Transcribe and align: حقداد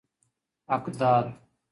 حقداد 0.67 1.33